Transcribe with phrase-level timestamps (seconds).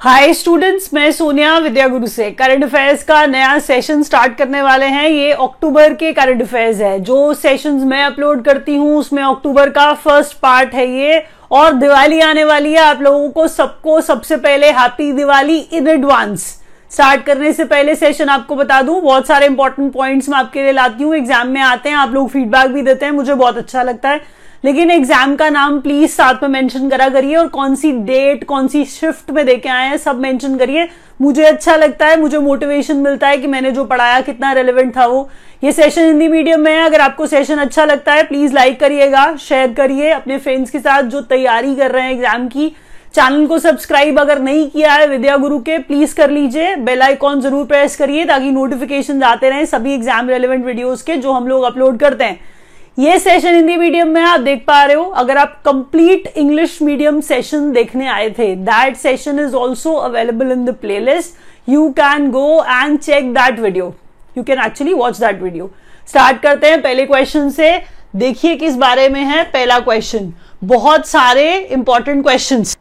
[0.00, 4.86] Hi students मैं सोनिया, विद्या गुरु से। Current affairs का नया सेशन स्टार्ट करने वाले
[4.86, 9.70] हैं। ये अक्टूबर के करंट अफेयर्स है। जो सेशंस मैं अपलोड करती हूँ, उसमें अक्टूबर
[9.70, 14.36] का फ़र्स्ट पार्ट है ये। और दिवाली आने वाली है। आप लोगों को सबको सबसे
[14.38, 16.46] पहले happy Diwali in advance
[16.90, 20.72] start करने से पहले सेशन आपको बता दूँ। बहुत सारे इंपॉर्टेंट पॉइंट्स मैं आपके लिए
[20.72, 23.82] लाती हूँ। एग्ज़ाम में आते हैं। आप लोग फीडबैक भी देते हैं। मुझे बहुत अच्छा
[23.82, 24.20] लगता है।
[24.64, 28.66] लेकिन एग्ज़ाम का नाम प्लीज़ साथ में मेंशन करा करिए और कौन सी डेट कौन
[28.68, 30.88] सी शिफ्ट में देके आए हैं, सब मेंशन करिए।
[31.20, 35.06] मुझे अच्छा लगता है, मुझे मोटिवेशन मिलता है कि मैंने जो पढ़ाया, कितना रेलिवेंट था
[35.06, 35.28] वो।
[35.62, 39.34] ये सेशन हिंदी मीडियम में है, अगर आपको सेशन अच्छा लगता है प्लीज़ लाइक करिएगा
[39.38, 42.68] शेयर करिए अपने फ्रेंड्स के साथ जो तैयारी कर रहे हैं एग्ज़ाम की।
[43.14, 47.40] चैनल को सब्सक्राइब अगर नहीं किया है विद्या गुरु के प्लीज़ कर लीजिए। बेल आइकॉन
[47.40, 51.64] ज़रूर प्रेस करिए ताकि नोटिफिकेशन आते रहे सभी एग्ज़ाम रेलिवेंट वीडियोस के जो हम लोग
[51.64, 52.38] अपलोड करते हैं।
[53.00, 57.20] ये सेशन हिंदी मीडियम में आप देख पा रहे हो। अगर आप कंप्लीट इंग्लिश मीडियम
[57.20, 62.62] सेशन देखने आए थे that session is also available in the playlist you can go
[62.64, 63.86] and check that video
[64.36, 65.70] you can actually watch that video
[66.08, 67.72] start करते हैं पहले क्वेश्चन से।
[68.16, 70.32] देखिए किस बारे में है पहला क्वेश्चन
[70.64, 72.76] बहुत सारे इंपॉर्टेंट क्वेश्चंस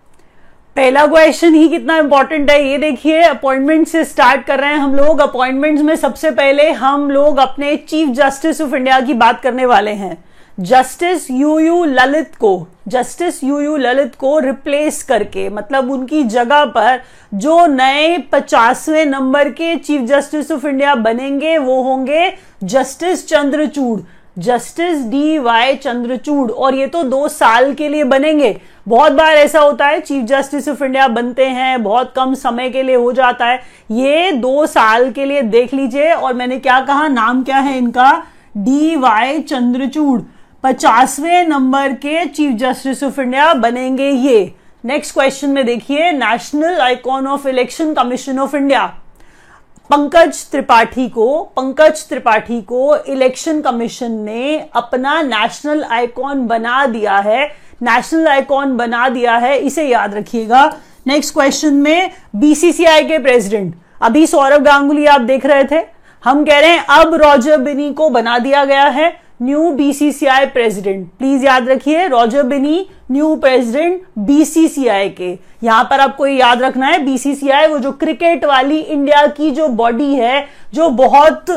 [0.80, 4.94] पहला क्वेश्चन ही कितना इंपॉर्टेंट है, ये देखिए अपॉइंटमेंट से स्टार्ट कर रहे हैं हम
[4.96, 9.66] लोग। अपॉइंटमेंट्स में सबसे पहले हम लोग अपने चीफ जस्टिस ऑफ़ इंडिया की बात करने
[9.66, 10.18] वाले हैं।
[10.58, 12.52] जस्टिस यू यू ललित को
[12.88, 17.02] जस्टिस यू यू ललित को रिप्लेस करके मतलब उनकी जगह पर
[17.34, 22.32] जो नए पचासवें नंबर के चीफ जस्टिस ऑफ़ इंडिया बनेंगे, वो होंगे
[22.64, 24.00] justice Chandrachud
[24.38, 28.56] justice D Y Chandrachud और ये तो दो साल के लिए बनेंगे।
[28.90, 32.84] बहुत बार ऐसा होता है, चीफ जस्टिस ऑफ़ इंडिया बनते हैं, बहुत कम समय के
[32.84, 37.08] लिए हो जाता है। ये दो साल के लिए देख लीजिए, और मैंने क्या कहा,
[37.08, 38.24] नाम क्या है इनका?
[38.58, 40.22] D Y Chandrachud.
[40.64, 47.28] पचासवें नंबर के चीफ जस्टिस ऑफ़ इंडिया बनेंगे ये। नेक्स्ट क्वेश्चन में देखिए, national icon
[47.28, 48.99] of election commission of India.
[49.90, 57.46] Pankaj Tripathi को, पंकज त्रिपाठी को इलेक्शन कमीशन ने अपना नेशनल आइकॉन बना दिया है।
[57.82, 60.66] नेशनल आइकॉन बना दिया है, इसे याद रखिएगा।
[61.08, 65.84] नेक्स्ट क्वेश्चन में बीसीसीआई के प्रेसिडेंट अभी सौरभ गांगुली आप देख रहे थे।
[66.24, 71.08] हम कह रहे हैं, अब रॉजर बिनी को बना दिया गया है। न्यू बीसीसीआई प्रेसिडेंट
[71.20, 75.32] प्लीज़ याद रखिए रॉजर बिनी न्यू प्रेसिडेंट बीसीसीआई के।
[75.64, 79.68] यहाँ पर आपको ये याद रखना है बीसीसीआई वो जो क्रिकेट वाली इंडिया की जो
[79.70, 81.50] बॉडी है, जो बहुत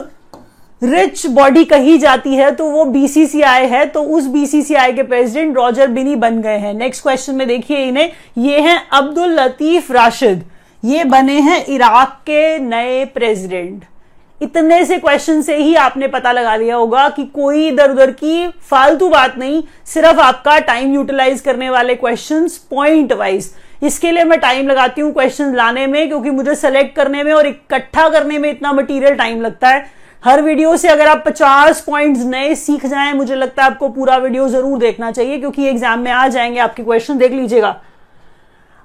[0.83, 5.89] रिच बॉडी कही जाती है तो वो बीसीसीआई है तो उस बीसीसीआई के प्रेसिडेंट रॉजर
[5.89, 10.45] बिनी बन गए हैं। नेक्स्ट क्वेश्चन में देखिए इन्हें। ये हैं अब्दुल लतीफ राशिद।
[10.83, 13.85] ये बने हैं इराक के नए प्रेसिडेंट
[14.43, 18.49] इतने से क्वेश्चन से ही आपने पता लगा लिया होगा कि कोई इधर उधर की
[18.71, 24.39] फालतू बात नहीं, सिर्फ़ आपका टाइम यूटिलाइज करने वाले क्वेश्चन पॉइंट वाइज इसके लिए मैं
[24.41, 28.51] टाइम लगाती हूँ क्वेश्चन लाने में, क्योंकि मुझे सेलेक्ट करने में और इकट्ठा करने में
[28.51, 29.87] इतना मटीरियल टाइम लगता है।
[30.23, 34.17] हर वीडियो से अगर आप 50 पॉइंट्स नए सीख जाएँ, मुझे लगता है आपको पूरा
[34.17, 37.81] वीडियो ज़रूर देखना चाहिए, क्योंकि एग्ज़ाम में आ जाएँगे, आपके क्वेश्चन देख लीजिएगा।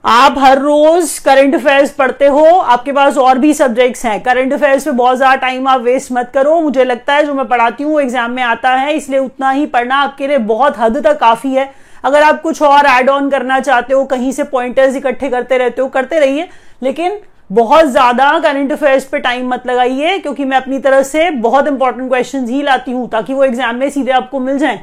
[0.04, 4.84] आप हर रोज करंट अफेयर्स पढ़ते हो, आपके पास और भी सब्जेक्ट्स हैं। करंट अफेयर्स
[4.86, 8.00] पे बहुत ज़्यादा टाइम आप वेस्ट मत करो। मुझे लगता है जो मैं पढ़ाती हूँ
[8.02, 11.70] एग्ज़ाम में आता है, इसलिए उतना ही पढ़ना आपके लिए बहुत हद तक काफ़ी है।
[12.04, 15.82] अगर आप कुछ और एड ऑन करना चाहते हो, कहीं से पॉइंटर्स इकट्ठे करते रहते
[15.82, 16.48] हो, करते रहिए।
[16.82, 17.18] लेकिन
[17.52, 22.08] बहुत ज़्यादा करंट अफेयर्स पे टाइम मत लगाइए, क्योंकि मैं अपनी तरफ़ से बहुत इंपॉर्टेंट
[22.10, 24.80] क्वेश्चन ही लाती हूँ, ताकि वो एग्ज़ाम में सीधे आपको मिल जाए।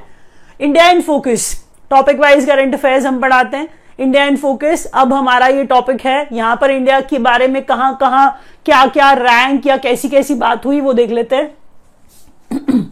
[0.61, 1.55] India in focus
[1.91, 6.29] topic wise current affairs हम पढ़ाते हैं। इंडिया इन फोकस अब हमारा ये टॉपिक है।
[6.33, 10.67] यहाँ पर इंडिया के बारे में कहाँ कहाँ क्या क्या रैंक या कैसी कैसी बात
[10.67, 11.57] हुई, वो देख लेते हैं।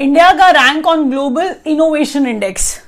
[0.00, 2.78] इंडिया का rank on global innovation index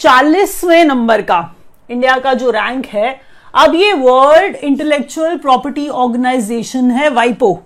[0.00, 1.54] चालीसवें number का
[1.88, 3.20] इंडिया का जो रैंक है।
[3.54, 7.62] अब ये वर्ल्ड इंटेलेक्चुअल प्रॉपर्टी ऑर्गेनाइजेशन है, वाइपो।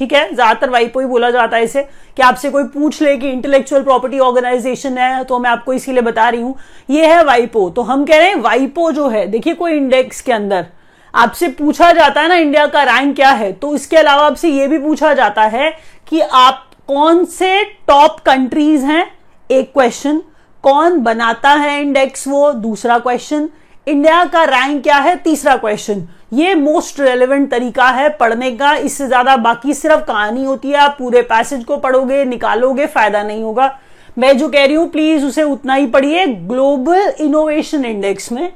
[0.00, 0.22] ठीक है?
[0.26, 1.82] ज़्यादातर वाइपो ही बोला जाता है इसे
[2.16, 6.28] कि आपसे कोई पूछ ले कि इंटेलेक्चुअल प्रॉपर्टी ऑर्गेनाइजेशन है तो मैं आपको इसीलिए बता
[6.28, 6.54] रही हूँ।
[6.90, 10.32] ये है वाइपो तो हम कह रहे हैं वाइपो जो है, देखिए कोई इंडेक्स के
[10.32, 10.66] अंदर,
[11.14, 14.68] आपसे पूछा जाता है ना इंडिया का रैंक क्या है तो इसके अलावा आपसे यह
[14.68, 15.70] भी पूछा जाता है
[16.08, 19.06] कि आप कौन से टॉप कंट्रीज़ हैं?
[19.50, 20.22] एक क्वेश्चन
[20.64, 22.52] कौन बनाता है इंडेक्स वो?
[22.52, 23.48] दूसरा क्वेश्चन
[23.90, 25.14] इंडिया का रैंक क्या है?
[25.16, 26.02] तीसरा क्वेश्चन
[26.32, 30.96] ये मोस्ट रेलिवेंट तरीका है पढ़ने का। इससे ज़्यादा बाकी सिर्फ़ कहानी होती है। आप
[30.98, 33.78] पूरे पैसेज को पढ़ोगे, निकालोगे, फ़ायदा नहीं होगा।
[34.18, 38.52] मैं जो कह रही हूँ प्लीज़ उसे उतना ही पढ़िए। ग्लोबल इनोवेशन इंडेक्स में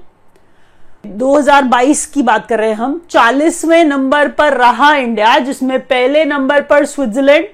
[1.08, 6.60] 2022 की बात कर रहे हैं हम। 40वें नंबर पर रहा इंडिया, जिसमें पहले नंबर
[6.62, 7.46] पर स्विट्जरलैंड।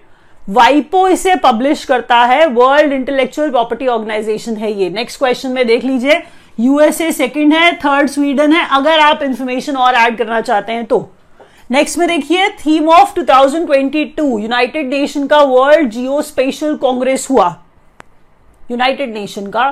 [0.42, 5.84] वाइपो इसे पब्लिश करता है। वर्ल्ड इंटेलेक्चुअल प्रॉपर्टी ऑर्गेनाइजेशन है ये। नेक्स्ट क्वेश्चन में देख
[5.84, 6.22] लीजिए।
[6.60, 10.98] यूएसए सेकंड है थर्ड स्वीडन है। अगर आप इंफॉर्मेशन और ऐड करना चाहते हैं तो।
[11.70, 17.54] नेक्स्ट में देखिए थीम ऑफ़ 2022 यूनाइटेड नेशन का वर्ल्ड जियो स्पेशल कांग्रेस हुआ।
[18.70, 19.68] यूनाइटेड नेशन का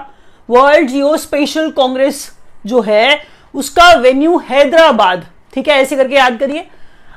[0.49, 2.31] वर्ल्ड जियो स्पेशल कांग्रेस
[2.67, 3.21] जो है,
[3.55, 5.25] उसका वेन्यू हैदराबाद।
[5.55, 6.67] ठीक है, ऐसे करके याद करिए।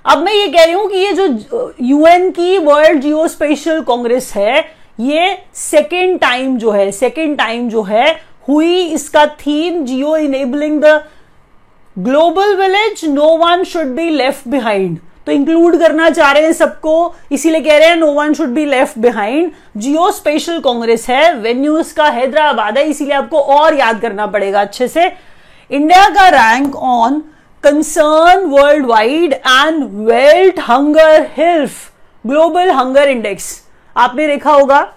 [0.06, 4.32] अब मैं ये कह रही हूँ कि ये जो यूएन की वर्ल्ड जियो स्पेशल कांग्रेस
[4.36, 4.60] है,
[5.00, 11.02] ये सेकेंड टाइम जो है सेकेंड टाइम जो है हुई इसका theme geo enabling the
[11.98, 17.14] global village no one should be left behind तो इंक्लूड करना चाह रहे हैं सबको,
[17.32, 19.52] इसीलिए कह रहे हैं no one should be left behind
[20.12, 25.06] geospatial congress है वेन्यू इसका हैदराबाद है, इसीलिए आपको और याद करना पड़ेगा अच्छे से.
[25.70, 27.20] इंडिया का rank on
[27.64, 28.46] concern
[28.86, 29.84] worldwide and
[31.38, 31.92] Welthungerhilfe
[32.26, 33.54] global hunger index
[33.96, 34.88] आपने देखा होगा,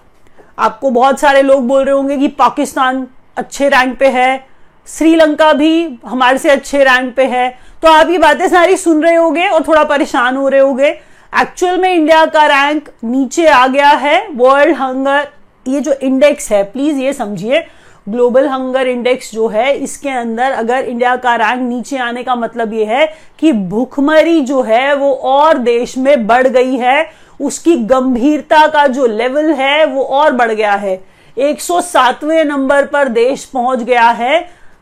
[0.59, 4.45] आपको बहुत सारे लोग बोल रहे होंगे कि पाकिस्तान अच्छे रैंक पे है।
[4.87, 7.49] श्रीलंका भी हमारे से अच्छे रैंक पे है।
[7.81, 10.89] तो आप ये बातें सारी सुन रहे होंगे और थोड़ा परेशान हो रहे होंगे।
[11.33, 15.27] एक्चुअल में इंडिया का रैंक नीचे आ गया है। वर्ल्ड हंगर
[15.67, 17.65] ये जो इंडेक्स है प्लीज़ ये समझिए।
[18.09, 22.73] ग्लोबल हंगर इंडेक्स जो है, इसके अंदर अगर इंडिया का रैंक नीचे आने का मतलब
[22.73, 23.05] ये है
[23.39, 27.09] कि भूखमरी जो है, वो और देश में बढ़ गई है।
[27.41, 30.95] उसकी गंभीरता का जो लेवल है, वो और बढ़ गया है।
[31.37, 34.39] 107वें नंबर पर देश पहुँच गया है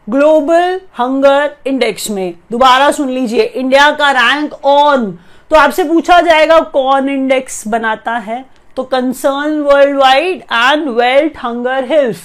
[0.09, 5.11] ग्लोबल हंगर इंडेक्स में। दोबारा सुन लीजिए, इंडिया का रैंक ऑन।
[5.51, 8.45] तो आपसे पूछा जाएगा, कौन इंडेक्स बनाता है?
[8.77, 9.59] तो concern
[9.97, 12.17] worldwide and wealth hunger health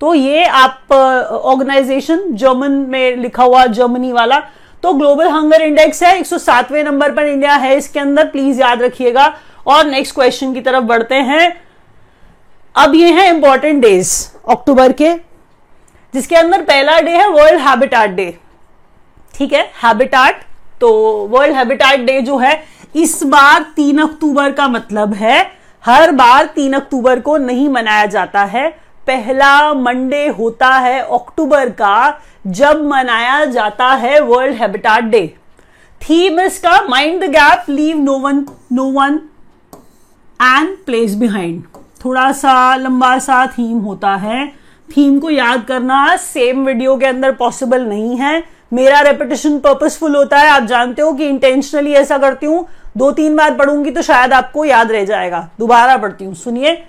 [0.00, 4.38] तो ये आप ऑर्गेनाइजेशन जर्मन में लिखा हुआ, जर्मनी वाला।
[4.82, 9.26] तो ग्लोबल हंगर इंडेक्स है 107वें नंबर पर इंडिया है। इसके अंदर प्लीज़ याद रखिएगा।
[9.66, 11.71] और नेक्स्ट क्वेश्चन की तरफ़ बढ़ते हैं।
[12.74, 14.12] अब ये है इंपॉर्टेंट डेज़
[14.50, 15.12] अक्टूबर के,
[16.14, 18.34] जिसके अंदर पहला डे है वर्ल्ड हैबिटाट डे
[19.34, 19.62] ठीक है?
[19.82, 20.42] हैबिटाट
[20.80, 20.92] तो
[21.30, 22.62] वर्ल्ड हैबिटाट डे जो है,
[22.96, 25.40] इस बार तीन अक्टूबर का मतलब है,
[25.84, 28.68] हर बार तीन अक्टूबर को नहीं मनाया जाता है।
[29.06, 35.26] पहला मंडे होता है अक्टूबर का, जब मनाया जाता है वर्ल्ड हैबिटाट डे
[36.00, 39.20] थीम इसका mind the gap leave no one no one
[40.40, 41.62] and place behind
[42.04, 44.46] थोड़ा सा लंबा सा थीम होता है।
[44.88, 50.38] थीम को याद करना सेम वीडियो के अंदर पॉसिबल नहीं है। मेरा रेपिटेशन पर्पसफुल होता
[50.38, 52.66] है। आप जानते हो कि इंटेंशनली ऐसा करती हूँ।
[52.96, 56.82] दो तीन बार पढ़ूँगी तो शायद आपको याद रह जाएगा। दोबारा पढ़ती हूँ। सुनिए।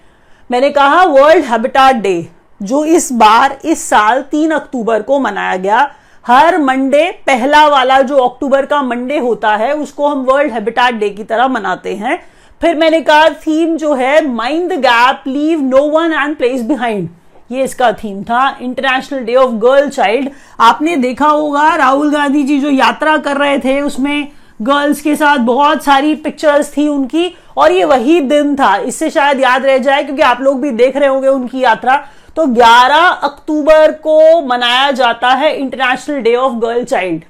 [0.50, 2.28] मैंने कहा वर्ल्ड हैबिटाट डे
[2.62, 5.90] जो इस बार, इस साल तीन अक्टूबर को मनाया गया।
[6.26, 11.10] हर मंडे, पहला वाला जो अक्टूबर का मंडे होता है, उसको हम वर्ल्ड हैबिटाट डे
[11.10, 12.20] की तरह मनाते हैं।
[12.64, 17.10] फिर मैंने कहा थीम जो है mind the gap leave no one and place behind
[17.52, 20.30] ये इसका थीम था। International day of girl child
[20.60, 24.28] आपने देखा होगा, राहुल गांधी जी जो यात्रा कर रहे थे, उसमें
[24.62, 29.40] गर्ल्स के साथ बहुत सारी पिक्चर्स थी उनकी, और ये वही दिन था। इससे शायद
[29.40, 32.04] याद रह जाए, क्योंकि आप लोग भी देख रहे होंगे उनकी यात्रा।
[32.36, 37.24] तो 11 अक्टूबर को मनाया जाता है international day of girl child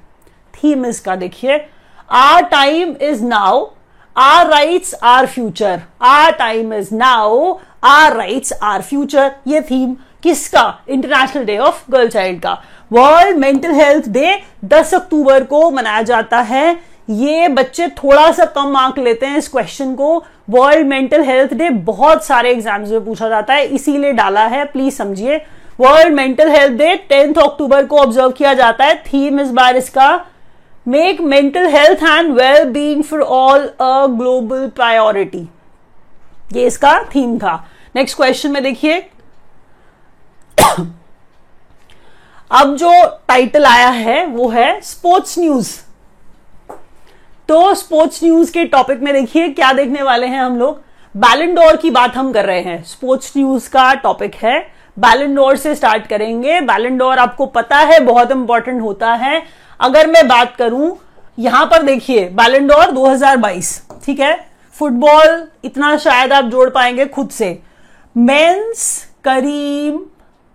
[0.54, 1.64] theme इसका देखिए।
[2.10, 3.66] Our time is now
[4.16, 7.60] our rights our future our time is now.
[7.84, 9.30] Our rights, our future.
[9.48, 12.52] ये थीम किसका international day of girl child का
[12.90, 16.76] वर्ल्ड मेंटल हेल्थ डे 10 अक्टूबर को मनाया जाता है।
[17.10, 20.16] ये बच्चे थोड़ा सा कम मार्क लेते हैं इस क्वेश्चन को।
[20.50, 24.94] वर्ल्ड मेंटल हेल्थ डे बहुत सारे एग्ज़ाम्स में पूछा जाता है। इसीलिए डाला है। प्लीज़
[24.94, 25.36] समझिए।
[25.80, 30.14] World mental health day tenth October को ऑब्ज़र्व किया जाता है। थीम इस बार इसका
[30.88, 35.48] make mental health and well being for all a global priority
[36.52, 38.98] ये इसका थीम था। नेक्स्ट क्वेश्चन में देखिए।
[42.50, 45.80] अब जो टाइटल आया है, वो है स्पोर्ट्स न्यूज़
[47.48, 50.82] तो स्पोर्ट्स न्यूज़ के टॉपिक में देखिए, क्या देखने वाले हैं हम लोग?
[51.16, 56.06] बैलेंडोर की बात हम कर रहे हैं। स्पोर्ट्स न्यूज़ का टॉपिक है। बैलेंडोर से स्टार्ट
[56.06, 60.96] करेंगे। बैलेंडोर आपको पता है, बहुत इंपॉर्टेंट होता है। अगर मैं बात करूँ,
[61.38, 63.70] यहाँ पर देखिए बैलेंडोर 2022
[64.04, 64.34] ठीक है?
[64.76, 67.58] फुटबॉल इतना शायद आप जोड़ पाएँगे खुद से।
[68.16, 69.98] Men's Karim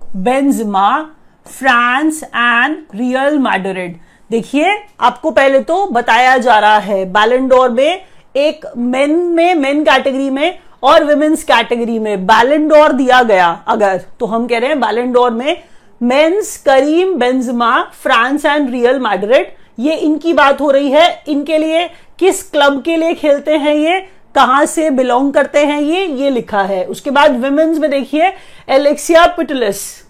[0.01, 1.01] Benzema
[1.45, 3.97] France and Real Madrid
[4.29, 8.01] देखिए, आपको पहले तो बताया जा रहा है बैलेंडोर में
[8.35, 14.25] एक मेन में मेन कैटेगरी में और विमेन्स कैटेगरी में बैलेंडोर दिया गया। अगर तो
[14.25, 15.63] हम कह रहे हैं बैलेंडोर में
[16.01, 19.47] men's, Karim, Benzema, France and Real Madrid.
[19.79, 21.87] ये इनकी बात हो रही है। इनके लिए
[22.19, 23.99] किस क्लब के लिए खेलते हैं ये?
[24.35, 26.05] कहाँ से बिलोंग करते हैं ये?
[26.05, 28.33] ये लिखा है। उसके बाद विमेन्स में देखिए,
[28.69, 30.05] एलेक्सिया पिटलिस।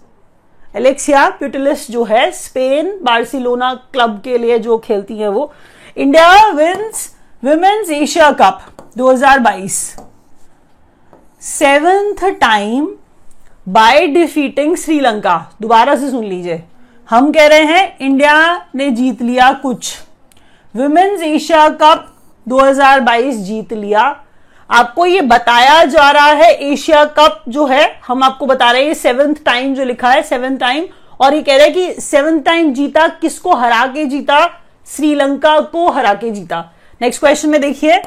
[0.76, 5.52] एलेक्सिया प्यूटिलिस जो है, स्पेन बार्सिलोना क्लब के लिए जो खेलती है वो।
[5.96, 8.60] India wins women's Asia cup
[8.96, 9.96] 2022
[11.40, 12.88] seventh time
[13.68, 16.62] by defeating Sri Lanka दोबारा से सुन लीजिए।
[17.10, 19.98] हम कह रहे हैं, इंडिया ने जीत लिया कुछ।
[20.76, 22.14] विमेन्स एशिया कप
[22.48, 24.24] 2022 जीत लिया।
[24.70, 28.94] आपको ये बताया जा रहा है एशिया कप जो है, हम आपको बता रहे हैं
[28.94, 30.84] सेवेंथ टाइम जो लिखा है सेवेंथ टाइम
[31.20, 34.60] और ये कह रहे हैं कि सेवेंथ टाइम जीता, किसको हरा के जीता?
[34.86, 37.98] श्रीलंका को हरा के जीता। नेक्स्ट क्वेश्चन में देखिए।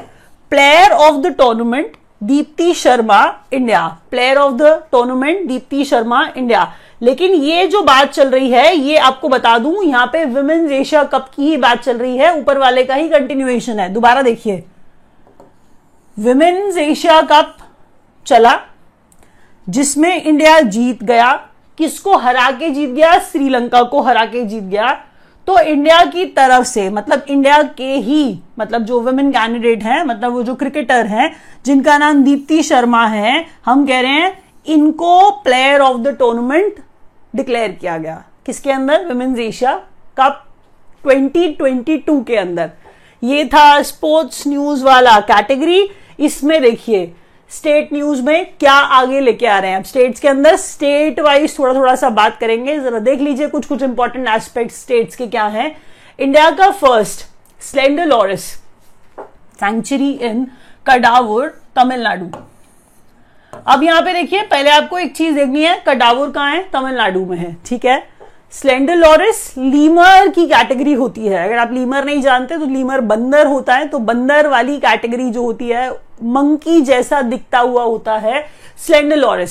[0.50, 1.92] Player of the tournament
[2.24, 8.28] Deepti Sharma India player of the tournament Deepti Sharma India लेकिन ये जो बात चल
[8.28, 11.98] रही है, ये आपको बता दूँ, यहाँ पे वुमेन्स एशिया कप की ही बात चल
[11.98, 14.64] रही है, ऊपर वाले का ही कंटिन्यूएशन है। दोबारा देखिए।
[16.18, 17.56] विमेन्स एशिया कप
[18.26, 18.60] चला,
[19.68, 21.32] जिसमें इंडिया जीत गया।
[21.78, 23.18] किसको हरा के जीत गया?
[23.18, 25.04] श्रीलंका को हरा के जीत गया।
[25.48, 30.32] तो इंडिया की तरफ़ से मतलब इंडिया के ही मतलब जो वुमेन कैंडिडेट हैं मतलब
[30.32, 31.34] वो जो क्रिकेटर हैं,
[31.64, 34.32] जिनका नाम दीप्ति शर्मा है, हम कह रहे हैं,
[34.66, 36.80] इनको player of the tournament
[37.34, 39.06] declare किया गया। किसके अंदर?
[39.06, 39.74] वुमेन्स एशिया
[40.20, 40.44] कप
[41.04, 42.70] 2022 के अंदर।
[43.22, 45.88] ये था स्पोर्ट्स न्यूज़ वाला कैटेगरी
[46.20, 47.12] इसमें देखिए
[47.50, 49.76] स्टेट न्यूज़ में क्या आगे लेके आ रहे हैं?
[49.78, 53.66] अब स्टेट्स के अंदर स्टेट वाइज थोड़ा थोड़ा सा बात करेंगे। जरा देख लीजिए कुछ
[53.66, 55.74] कुछ इंपॉर्टेंट एस्पेक्ट स्टेट्स के क्या हैं।
[56.18, 57.26] इंडिया का first
[57.60, 58.44] slender loris
[59.60, 60.46] sanctuary in
[60.86, 61.46] Kadavur
[61.76, 62.26] Tamil Nadu
[63.66, 66.62] अब यहाँ पे देखिए, पहले आपको एक चीज़ देखनी है कडावुर कहाँ है?
[66.72, 68.02] तमिलनाडु में है, ठीक है?
[68.52, 73.46] स्लेंडर लॉरिस लीमर की कैटेगरी होती है। अगर आप लीमर नहीं जानते तो लीमर बंदर
[73.46, 75.90] होता है तो बंदर वाली कैटेगरी जो होती है
[76.22, 78.44] मंकी जैसा दिखता हुआ होता है
[78.86, 79.46] स्लेंडर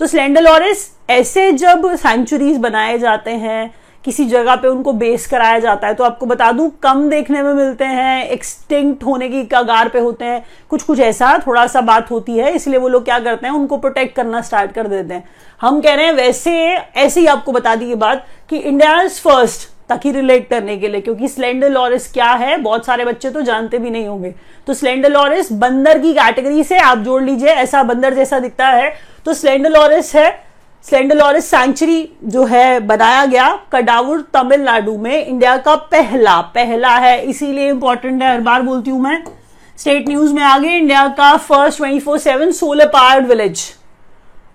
[0.00, 0.74] तो स्लेंडर
[1.10, 6.04] ऐसे जब सेंचुरीज बनाए जाते हैं, किसी जगह पे उनको बेस कराया जाता है तो
[6.04, 10.44] आपको बता दूँ, कम देखने में मिलते हैं एक्सटिंक्ट होने की कगार पे होते हैं
[10.70, 13.76] कुछ कुछ ऐसा थोड़ा सा बात होती है, इसलिए वो लोग क्या करते हैं, उनको
[13.76, 15.28] प्रोटेक्ट करना स्टार्ट कर देते हैं।
[15.60, 19.68] हम कह रहे हैं, वैसे, ऐसे ही आपको बता दी ये बात कि इंडिया फ़र्स्ट
[19.92, 22.56] ताकि रिलेट करने के लिए, क्योंकि स्लेंडर लॉरिस क्या है?
[22.58, 24.34] बहुत सारे बच्चे तो जानते भी नहीं होंगे।
[24.66, 28.92] तो स्लेंडर लॉरिस बंदर की कैटेगरी से आप जोड़ लीजिए, ऐसा बंदर जैसा दिखता है।
[29.26, 30.30] तो स्लेंडर लॉरिस है
[30.84, 37.68] स्लेंडलोरिस सेंचुरी जो है, बनाया गया कडावुर तमिलनाडु में इंडिया का पहला पहला है, इसीलिए
[37.68, 39.22] इंपॉर्टेंट है, हर बार बोलती हूँ मैं।
[39.78, 43.62] स्टेट न्यूज़ में आगे इंडिया का first twenty four seven solar powered village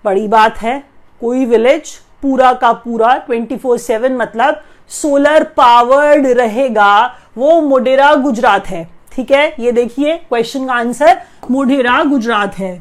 [0.04, 0.82] बड़ी बात है,
[1.20, 8.66] कोई विलेज पूरा का पूरा ट्वेंटी फोर सेवन मतलब सोलर पावर्ड रहेगा, वो मोडेरा गुजरात
[8.66, 9.54] है। ठीक है?
[9.60, 12.76] ये देखिए क्वेश्चन का आंसर मोढेरा गुजरात है।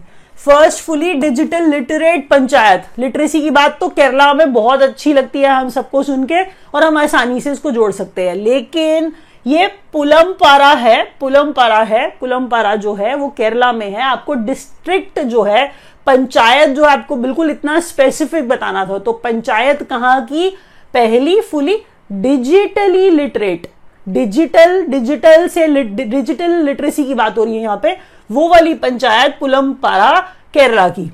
[0.46, 2.84] First fully digital literate panchayat.
[3.00, 6.84] Literacy की बात तो केरला में बहुत अच्छी लगती है हम सबको सुन के, और
[6.84, 9.12] हम आसानी से इसको जोड़ सकते हैं। लेकिन
[9.46, 14.02] ये पुलम पारा है पुलम पारा है पुलम पारा जो है, वो केरला में है।
[14.02, 15.66] आपको डिस्ट्रिक्ट जो है,
[16.08, 20.50] पंचायत जो है, आपको बिल्कुल इतना स्पेसिफिक बताना था। तो पंचायत कहाँ की?
[20.94, 21.78] पहली fully
[22.10, 23.68] digitally literate,
[24.08, 27.98] digital digital से डिजिटल लिटरेसी की बात हो रही है यहाँ पे,
[28.30, 30.20] वो वाली पंचायत पुलमपारा,
[30.54, 31.10] केरला की।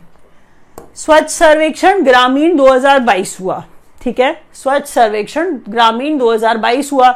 [0.96, 3.64] स्वच्छ सर्वेक्षण ग्रामीण 2022 हुआ,
[4.02, 4.36] ठीक है?
[4.54, 7.10] स्वच्छ सर्वेक्षण ग्रामीण 2022 हुआ।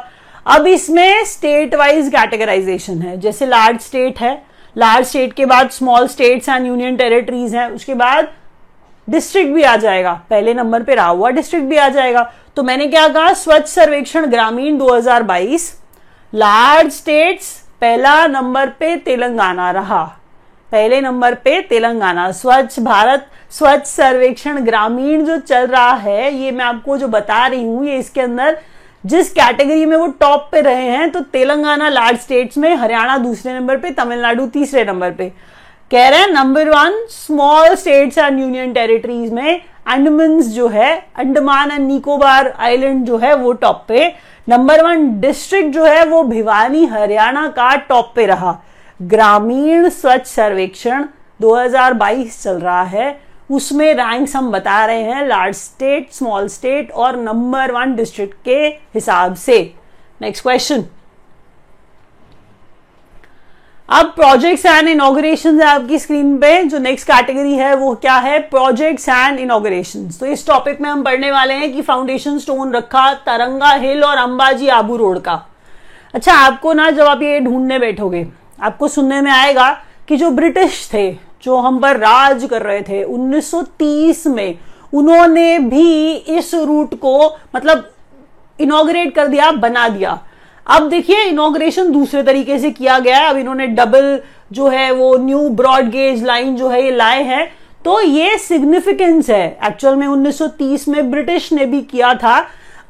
[0.46, 4.42] अब इसमें स्टेट वाइज कैटेगराइजेशन है, जैसे लार्ज स्टेट है।
[4.76, 8.28] लार्ज स्टेट के बाद small states and union territories हैं, उसके बाद
[9.08, 12.86] डिस्ट्रिक्ट भी आ जाएगा। पहले नंबर पे रहा हुआ डिस्ट्रिक्ट भी आ जाएगा। तो मैंने
[12.86, 13.32] क्या कहा?
[13.32, 15.72] स्वच्छ सर्वेक्षण ग्रामीण 2022
[16.32, 20.02] लार्ज स्टेट्स पहला नंबर पे तेलंगाना रहा।
[20.72, 26.64] पहले नंबर पे तेलंगाना। स्वच्छ भारत, स्वच्छ सर्वेक्षण ग्रामीण जो चल रहा है, ये मैं
[26.64, 28.58] आपको जो बता रही हूँ, ये इसके अंदर
[29.04, 33.52] जिस कैटेगरी में वो टॉप पे रहे हैं तो तेलंगाना लार्ज स्टेट्स में, हरियाणा दूसरे
[33.52, 35.32] नंबर पे, तमिलनाडु तीसरे नंबर पे।
[35.90, 41.70] कह रहे हैं number one small states and union territories में अंडमान जो है अंडमान
[41.70, 44.14] एंड निकोबार आइलैंड जो है, वो टॉप पे.
[44.48, 48.62] नंबर वन डिस्ट्रिक्ट जो है, वो भिवानी, हरियाणा का टॉप पे रहा.
[49.02, 51.04] ग्रामीण स्वच्छ सर्वेक्षण
[51.40, 53.20] 2022 चल रहा है.
[53.50, 58.60] उसमें रैंक्स हम बता रहे हैं लार्ज स्टेट स्मॉल स्टेट और नंबर वन डिस्ट्रिक्ट के
[58.94, 59.74] हिसाब से.
[60.20, 60.84] नेक्स्ट क्वेश्चन
[63.88, 68.38] अब प्रोजेक्ट्स एंड इनोग्रेशन है आपकी स्क्रीन पे, जो नेक्स्ट कैटेगरी है, वो क्या है?
[68.40, 73.12] प्रोजेक्ट्स एंड इनोग्रेशन तो इस टॉपिक में हम पढ़ने वाले हैं कि फाउंडेशन स्टोन रखा,
[73.16, 75.40] तरंगा हिल और अंबाजी आबू रोड का।
[76.14, 78.26] अच्छा आपको ना जब आप ये ढूँढने बैठोगे,
[78.60, 79.70] आपको सुनने में आएगा
[80.08, 81.10] कि जो ब्रिटिश थे,
[81.42, 84.58] जो हम पर राज कर रहे थे 1930 में,
[84.92, 87.90] उन्होंने भी इस रूट को मतलब
[88.58, 90.18] इनोग्रेट कर दिया, बना दिया।
[90.68, 94.20] अब देखिए इनोग्रेशन दूसरे तरीके से किया गया है। अब इन्होंने डबल
[94.52, 97.52] जो है, वो न्यू ब्रॉड गेज लाइन जो है, ये लाए हैं।
[97.84, 102.38] तो ये सिग्निफिकेंस है। एक्चुअल में 1930 में ब्रिटिश ने भी किया था।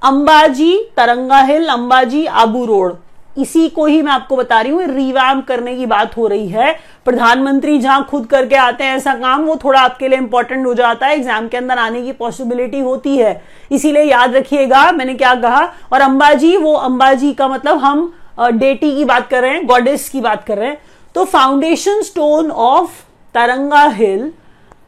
[0.02, 2.96] Ambaji, Taranga hill, Ambaji, Abu road.
[3.38, 6.72] इसी को ही मैं आपको बता रही हूँ रिवैम करने की बात हो रही है।
[7.04, 11.06] प्रधानमंत्री जहाँ खुद करके आते हैं ऐसा काम, वो थोड़ा आपके लिए इंपॉर्टेंट हो जाता
[11.06, 13.40] है। एग्ज़ाम के अंदर आने की पॉसिबिलिटी होती है।
[13.70, 19.04] इसीलिए याद रखिएगा, मैंने क्या कहा, और अंबाजी, वो अंबाजी का मतलब हम डेटी की
[19.04, 20.78] बात कर रहे हैं गॉडेस की बात कर रहे हैं।
[21.14, 23.02] तो foundation stone of
[23.34, 24.30] Taranga hill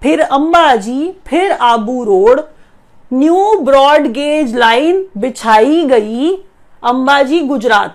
[0.03, 2.41] फिर अंबाजी, फिर Abu road
[3.11, 6.31] new broad gauge line बिछाई गई
[6.83, 7.95] अंबाजी गुजरात।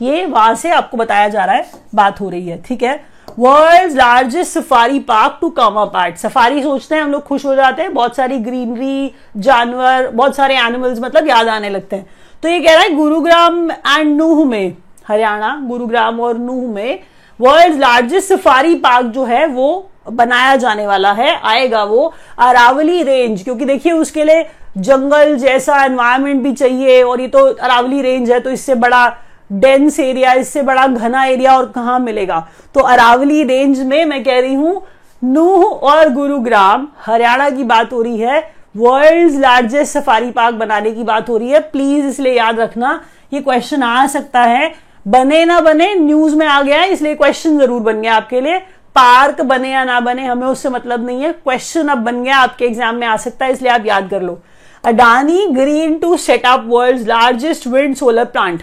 [0.00, 2.94] ये वहाँ से आपको बताया जा रहा है, बात हो रही है, ठीक है?
[3.38, 7.54] World largest safari park to come a part safari सोचते हैं, हम लोग खुश हो
[7.54, 12.06] जाते हैं, बहुत सारी ग्रीनरी जानवर, बहुत सारे एनिमल्स मतलब याद आने लगते हैं।
[12.42, 14.76] तो ये कह रहा है गुरुग्राम एंड नूह में,
[15.08, 16.98] हरियाणा गुरुग्राम और नूह में
[17.40, 23.42] वर्ल्ड लार्जेस्ट सफारी पार्क जो है, वो बनाया जाने वाला है, आएगा वो अरावली रेंज
[23.42, 24.46] क्योंकि देखिए उसके लिए
[24.78, 29.06] जंगल जैसा एनवायरमेंट भी चाहिए, और ये तो अरावली रेंज है तो इससे बड़ा
[29.50, 32.46] डेंस एरिया इससे बड़ा घना एरिया और कहा मिलेगा?
[32.74, 34.82] तो अरावली रेंज में मैं कह रही हूँ,
[35.22, 38.42] नूह और गुरुग्राम, हरियाणा की बात हो रही है
[38.76, 43.00] वर्ल्ड लार्जेस्ट सफारी पार्क बनाने की बात हो रही है। प्लीज़ इसलिए याद रखना,
[43.32, 44.72] ये क्वेश्चन आ सकता है।
[45.06, 48.58] बने ना बने न्यूज़ में आ गया है, इसलिए क्वेश्चन ज़रूर बन गया आपके लिए।
[48.96, 52.64] पार्क बने या ना बने, हमें उससे मतलब नहीं है। क्वेश्चन अब बन गया, आपके
[52.64, 54.38] एग्ज़ाम में आ सकता है, इसलिए आप याद कर लो।
[54.84, 58.62] Adani green to setup world largest wind solar plant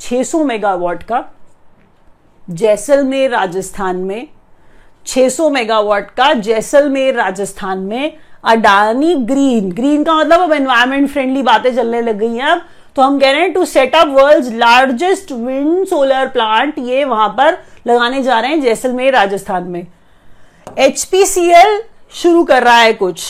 [0.00, 1.24] 600 megawatt का,
[2.50, 4.28] जैसलमेर राजस्थान में
[5.06, 11.74] 600 मेगावाट का, जैसलमेर राजस्थान में अडानी ग्रीन ग्रीन का मतलब अब एनवायरमेंट फ्रेंडली बातें
[11.76, 12.62] चलने लग गई हैं अब।
[12.96, 17.58] तो हम कह रहे हैं to setup world largest wind solar plant ये वहाँ पर
[17.86, 19.86] लगाने जा रहे हैं जैसलमेर राजस्थान में।
[20.78, 23.22] एचपीसीएल शुरू कर रहा है कुछ।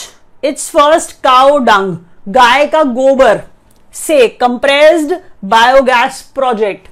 [0.43, 3.41] इट्स फ़र्स्ट काउ डंग गाय का गोबर
[3.93, 6.87] से compressed biogas project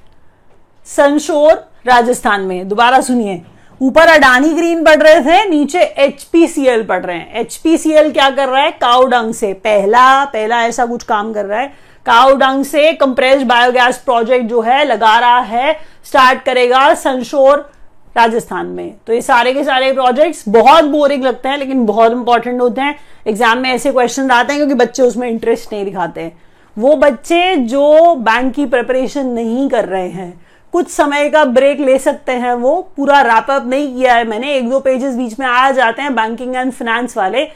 [0.86, 1.52] Sanchore
[1.86, 3.40] Rajasthan में। दोबारा सुनिए।
[3.80, 8.62] ऊपर अडानी ग्रीन पढ़ रहे थे, नीचे एचपीसीएल पढ़ रहे हैं। एचपीसीएल क्या कर रहा
[8.62, 8.70] है?
[8.70, 11.72] काउडंग से। पहला पहला ऐसा कुछ काम कर रहा है।
[12.06, 17.70] काउडंग से कंप्रेस बायोगैस प्रोजेक्ट जो है, लगा रहा है स्टार्ट करेगा संशोर
[18.16, 22.60] राजस्थान में। तो ये सारे के सारे प्रोजेक्ट्स बहुत बोरिंग लगते हैं, लेकिन बहुत इंपॉर्टेंट
[22.60, 26.44] होते हैं। एग्ज़ाम में ऐसे क्वेश्चन आते हैं, क्योंकि बच्चे उसमें इंटरेस्ट नहीं दिखाते। हैं
[26.76, 30.32] वो बच्चे जो बैंक की प्रिपरेशन नहीं कर रहे हैं,
[30.74, 34.68] कुछ समय का ब्रेक ले सकते हैं, वो पूरा रैपअप नहीं किया है। मैंने एक
[34.70, 37.46] दो पेजेस बीच में आ जाते हैं बैंकिंग एंड फाइनेंस वाले।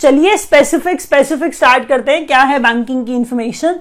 [0.00, 3.80] चलिए स्पेसिफिक स्पेसिफिक स्टार्ट करते हैं, क्या है बैंकिंग की इंफॉर्मेशन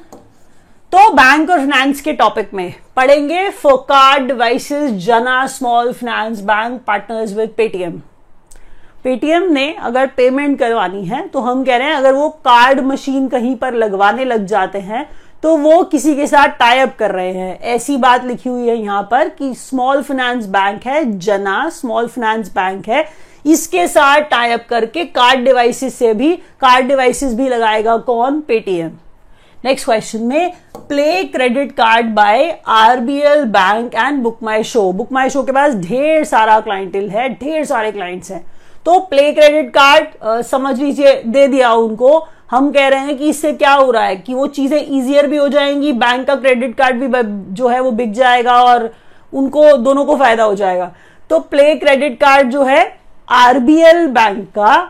[0.92, 7.34] तो बैंक और फाइनेंस के टॉपिक में पढ़ेंगे फोकार्ड devices Jana small finance bank partners
[7.34, 8.02] with Paytm
[9.04, 13.28] Paytm ने अगर पेमेंट करवानी है तो हम कह रहे हैं, अगर वो कार्ड मशीन
[13.28, 15.08] कहीं पर लगवाने लग जाते हैं
[15.44, 18.76] तो वो किसी के साथ टाई अप कर रहे हैं। ऐसी बात लिखी हुई है
[18.78, 23.06] यहाँ पर कि स्मॉल फाइनेंस बैंक है, जना स्मॉल फाइनेंस बैंक है,
[23.46, 28.42] इसके साथ टाई अप करके कार्ड डिवाइसेस से भी कार्ड डिवाइसेस भी लगाएगा कौन?
[28.42, 28.92] पेटीएम।
[29.58, 30.52] नेक्स्ट क्वेश्चन में
[30.90, 35.76] play credit card by RBL bank and book my show book my show के पास
[35.78, 38.46] ढेर सारा क्लाइंटिल है, ढेर सारे क्लाइंट्स हैं।
[38.86, 43.52] तो प्ले क्रेडिट कार्ड समझ लीजिए, दे दिया उनको। हम कह रहे हैं कि इससे
[43.54, 44.16] क्या हो रहा है?
[44.16, 47.22] कि वो चीज़ें इजियर भी हो जाएँगी बैंक का क्रेडिट कार्ड भी
[47.54, 48.90] जो है वो बिक जाएगा और
[49.34, 50.92] उनको, दोनों को फ़ायदा हो जाएगा।
[51.30, 54.90] तो प्ले क्रेडिट कार्ड जो है आरबीएल बैंक का,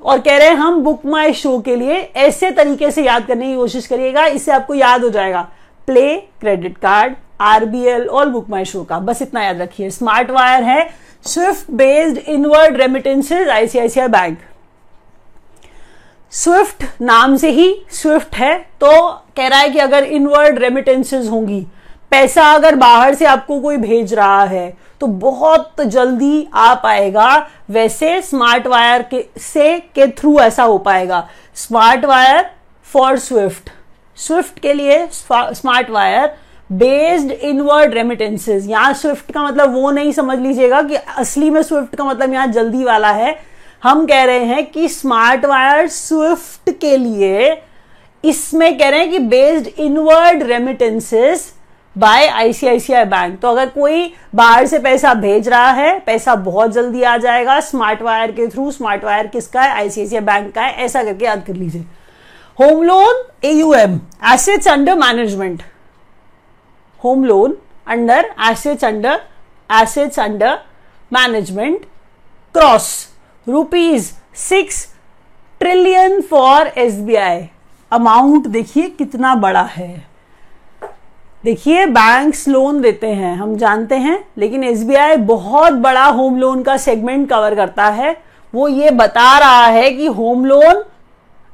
[0.00, 3.46] और कह रहे हैं हम बुक माई शो के लिए ऐसे तरीके से याद करने
[3.46, 5.40] की कोशिश करिएगा, इससे आपको याद हो जाएगा।
[5.88, 10.62] प्ले क्रेडिट कार्ड आरबीएल और बुक माई शो का। बस इतना याद रखिए। स्मार्ट वायर
[10.62, 10.88] है
[11.26, 14.38] SWIFT based inward remittances ICICI bank
[16.32, 18.90] SWIFT नाम से ही स्विफ्ट है तो
[19.36, 21.60] कह रहा है कि अगर इनवर्ड रेमिटेंसेज होंगी,
[22.10, 28.20] पैसा अगर बाहर से आपको कोई भेज रहा है तो बहुत जल्दी आ पाएगा, वैसे
[28.22, 32.50] स्मार्ट वायर के, से के थ्रू ऐसा हो पाएगा। Smart wire
[32.86, 33.70] for SWIFT
[34.18, 36.34] SWIFT के लिए smart wire
[36.70, 41.94] based inward remittances यहाँ स्विफ्ट का मतलब वो नहीं समझ लीजिएगा कि असली में स्विफ्ट
[41.96, 43.36] का मतलब यहाँ जल्दी वाला है।
[43.82, 47.56] हम कह रहे हैं कि स्मार्ट वायर स्विफ्ट के लिए
[48.24, 51.52] इसमें कह रहे हैं कि based inward remittances
[51.96, 57.02] by ICICI bank तो अगर कोई बाहर से पैसा भेज रहा है, पैसा बहुत जल्दी
[57.02, 59.70] आ जाएगा स्मार्ट वायर के थ्रू स्मार्ट वायर किसका है?
[59.72, 61.84] आईसीआईसीआई बैंक का है। ऐसा करके याद कर लीजिए।
[62.58, 64.00] Home loan AUM
[64.32, 65.62] assets under management
[67.04, 69.20] home loan under assets under
[69.70, 70.58] assets under
[71.12, 71.84] management
[72.54, 72.86] cross
[73.46, 74.86] rupees six
[75.60, 77.40] trillion for SBI
[77.92, 79.92] amount देखिए कितना बड़ा है।
[81.44, 86.76] देखिए बैंक्स लोन देते हैं, हम जानते हैं, लेकिन एसबीआई बहुत बड़ा होम लोन का
[86.76, 88.16] सेगमेंट कवर करता है।
[88.54, 90.82] वो ये बता रहा है कि home loan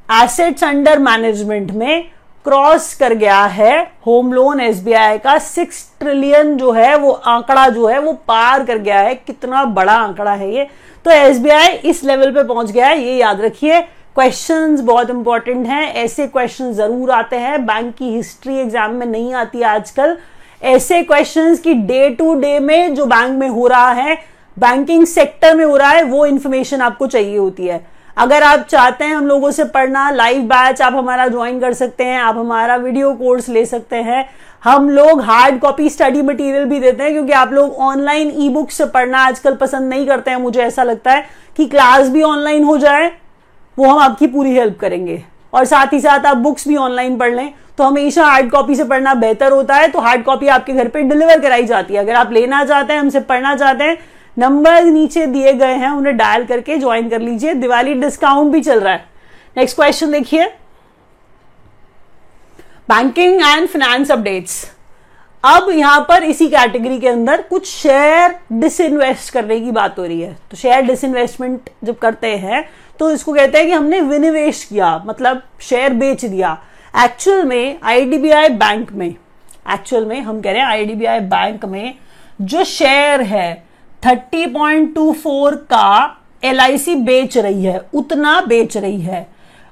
[0.08, 2.10] assets under management में
[2.50, 7.86] क्रॉस कर गया है होम लोन एसबीआई का सिक्स ट्रिलियन जो है, वो आंकड़ा जो
[7.86, 10.66] है, वो पार कर गया है। कितना बड़ा आंकड़ा है ये।
[11.04, 13.80] तो एसबीआई इस लेवल पे पहुँच गया है, ये याद रखिए।
[14.16, 19.32] क्वेश्चंस बहुत इंपॉर्टेंट हैं। ऐसे क्वेश्चन ज़रूर आते हैं। बैंक की हिस्ट्री एग्ज़ाम में नहीं
[19.34, 20.16] आती आजकल।
[20.62, 24.18] ऐसे क्वेश्चंस की डे टू डे में जो बैंक में हो रहा है
[24.56, 27.80] बैंकिंग सेक्टर में हो रहा है, वो इंफॉर्मेशन आपको चाहिए होती है।
[28.16, 32.04] अगर आप चाहते हैं हम लोगों से पढ़ना लाइव बैच आप हमारा ज्वाइन कर सकते
[32.04, 34.28] हैं, आप हमारा वीडियो कोर्स ले सकते हैं।
[34.62, 38.70] हम लोग हार्ड कॉपी स्टडी मटेरियल भी देते हैं, क्योंकि आप लोग ऑनलाइन ई बुक
[38.70, 42.64] से पढ़ना आजकल पसंद नहीं करते हैं, मुझे ऐसा लगता है कि क्लास भी ऑनलाइन
[42.64, 43.10] हो जाए,
[43.78, 47.34] वो हम आपकी पूरी हेल्प करेंगे। और साथ ही साथ आप बुक्स भी ऑनलाइन पढ़
[47.34, 50.88] लें तो हमेशा हार्ड कॉपी से पढ़ना बेहतर होता है तो हार्ड कॉपी आपके घर
[50.88, 53.96] पे डिलीवर कराई जाती है। अगर आप लेना चाहते हैं, हमसे पढ़ना चाहते हैं
[54.40, 58.81] नंबर नीचे दिए गए हैं, उन्हें डायल करके ज्वाइन कर लीजिए। दिवाली डिस्काउंट भी चल
[58.81, 59.05] रहा है।
[59.57, 60.46] नेक्स्ट क्वेश्चन देखिए।
[62.88, 64.64] बैंकिंग एंड फाइनेंस अपडेट्स
[65.44, 70.20] अब यहाँ पर इसी कैटेगरी के अंदर कुछ शेयर डिसइन्वेस्ट करने की बात हो रही
[70.20, 72.64] है। तो शेयर डिसइन्वेस्टमेंट जब करते हैं
[72.98, 76.59] तो इसको कहते हैं कि हमने विनिवेश किया मतलब शेयर बेच दिया।
[76.94, 81.94] एक्चुअल में आईडीबीआई बैंक में एक्चुअल में हम कह रहे हैं आईडीबीआई बैंक में
[82.42, 83.69] जो शेयर है
[84.04, 89.26] 30.24 का LIC बेच रही है, उतना बेच रही है।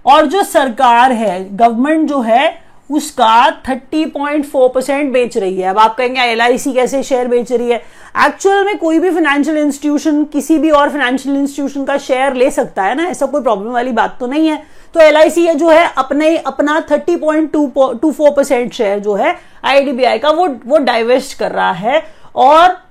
[0.07, 5.97] और जो सरकार है गवर्नमेंट जो है, उसका 30.4 परसेंट बेच रही है। अब आप
[5.97, 7.83] कहेंगे LIC कैसे शेयर बेच रही है?
[8.27, 12.83] एक्चुअल में कोई भी फाइनेंशियल इंस्टीट्यूशन किसी भी और फाइनेंशियल इंस्टीट्यूशन का शेयर ले सकता
[12.83, 14.63] है ना, ऐसा कोई प्रॉब्लम वाली बात तो नहीं है।
[14.95, 20.49] तो एल आई जो है, अपने अपना 30.24 परसेंट शेयर जो है आईडीबीआई का वो
[20.67, 22.03] वो डाइवेस्ट कर रहा है।
[22.35, 22.88] और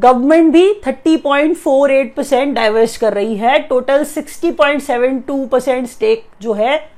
[0.00, 6.90] गवर्नमेंट भी 30.48 परसेंट डाइवर्स कर रही है। टोटल 60.72 परसेंट स्टेक जो है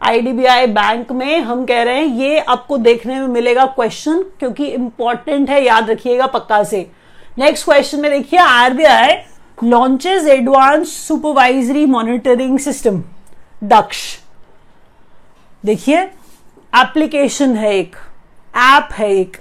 [0.00, 5.50] आईडीबीआई बैंक में, हम कह रहे हैं, ये आपको देखने में मिलेगा क्वेश्चन क्योंकि इंपॉर्टेंट
[5.50, 6.86] है, याद रखिएगा पक्का से।
[7.38, 9.16] नेक्स्ट क्वेश्चन में देखिए RBI
[9.58, 13.02] launches advance supervisory monitoring system
[13.64, 13.98] Daksh
[15.64, 16.00] देखिए
[16.72, 17.96] एप्लीकेशन है एक
[18.54, 19.36] ऐप है एक।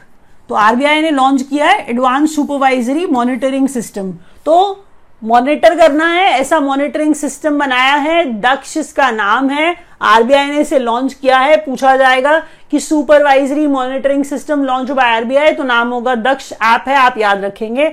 [0.49, 4.11] तो आरबीआई ने लॉन्च किया है एडवांस सुपरवाइजरी मॉनिटरिंग सिस्टम
[4.45, 4.85] तो
[5.21, 10.79] मॉनिटर करना है, ऐसा मॉनिटरिंग सिस्टम बनाया है, दक्ष इसका नाम है। आरबीआई ने इसे
[10.79, 12.37] लॉन्च किया है, पूछा जाएगा
[12.71, 17.43] कि सुपरवाइजरी मॉनिटरिंग सिस्टम लॉन्च हुआ आरबीआई तो नाम होगा दक्ष ऐप है, आप याद
[17.43, 17.91] रखेंगे।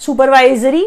[0.00, 0.86] सुपरवाइजरी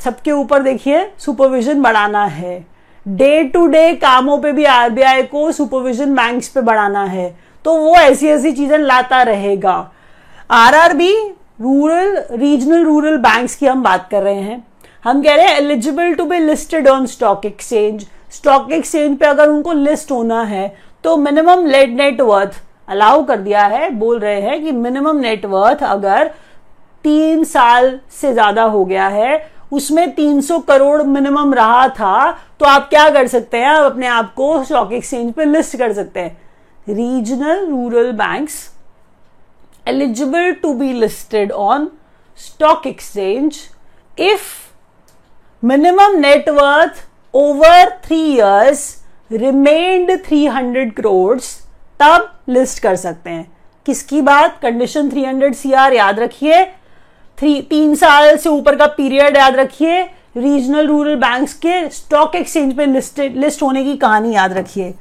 [0.00, 2.58] सबके ऊपर देखिए सुपरविजन बढ़ाना है।
[3.06, 7.94] डे टू डे कामों पे भी आरबीआई को सुपरविजन बैंक्स पे बढ़ाना है। तो वो
[7.96, 9.90] ऐसी ऐसी चीज़ें लाता रहेगा।
[10.50, 11.12] RRB
[11.62, 14.62] rural regional rural banks की हम बात कर रहे हैं।
[15.04, 19.48] हम कह रहे हैं eligible to be listed on stock exchange stock exchange पे अगर
[19.48, 20.66] उनको लिस्ट होना है
[21.04, 26.30] तो मिनिमम लेट नेटवर्थ अलाउ कर दिया है। बोल रहे हैं कि मिनिमम नेटवर्थ अगर
[27.04, 32.30] तीन साल से ज़्यादा हो गया है, उसमें 300 करोड़ मिनिमम रहा था
[32.60, 33.66] तो आप क्या कर सकते हैं?
[33.66, 36.36] आप अपने आप को स्टॉक एक्सचेंज पे लिस्ट कर सकते हैं।
[36.86, 38.62] Regional rural banks
[39.88, 41.88] eligible to be listed on
[42.38, 43.56] stock exchange
[44.18, 44.42] if
[45.62, 48.86] minimum net worth over three years
[49.32, 51.38] remained three hundred crore
[52.00, 53.52] तब लिस्ट कर सकते हैं।
[53.86, 54.58] किसकी बात?
[54.62, 56.64] कंडीशन थ्री हंड्रेड सी याद रखिए।
[57.38, 60.02] थ्री तीन साल से ऊपर का पीरियड याद रखिए।
[60.36, 64.94] रीजनल रूरल बैंक्स के स्टॉक एक्सचेंज पे लिस्टेड लिस्ट होने की कहानी याद रखिए।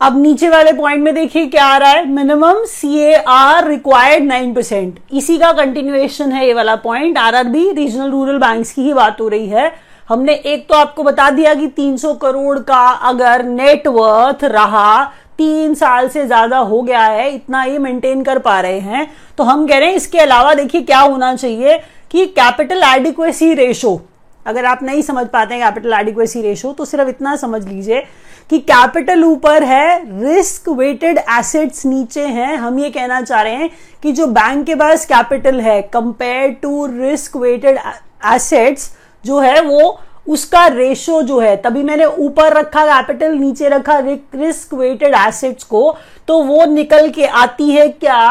[0.00, 2.04] अब नीचे वाले पॉइंट में देखिए क्या आ रहा है?
[2.06, 7.70] Minimum C A R required nine percent इसी का कंटिन्यूएशन है ये वाला point RRB
[7.72, 9.72] regional rural banks की ही बात हो रही है।
[10.08, 15.04] हमने एक तो आपको बता दिया कि 300 करोड़ का अगर नेटवर्थ रहा,
[15.38, 19.44] तीन साल से ज़्यादा हो गया है, इतना ये मेंटेन कर पा रहे हैं। तो
[19.44, 21.78] हम कह रहे हैं इसके अलावा देखिए क्या होना चाहिए
[22.10, 24.00] कि कैपिटल एडिक्वेसी रेशो
[24.46, 28.02] अगर आप नहीं समझ पाते हैं कैपिटल एडिक्वेसी रेशो तो सिर्फ़ इतना समझ लीजिए
[28.50, 33.70] कि कैपिटल ऊपर है रिस्क वेटेड एसेट्स नीचे हैं। हम ये कहना चाह रहे हैं
[34.02, 37.78] कि जो बैंक के पास कैपिटल है compare to risk weighted
[38.26, 38.90] assets
[39.24, 44.74] जो है वो, उसका रेशो जो है, तभी मैंने ऊपर रखा कैपिटल नीचे रखा रिस्क
[44.74, 45.96] वेटेड एसेट्स को
[46.28, 48.30] तो वो निकल के आती है क्या?